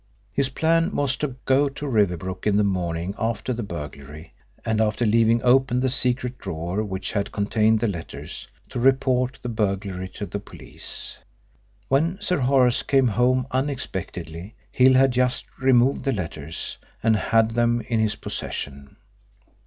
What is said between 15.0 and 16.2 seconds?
just removed the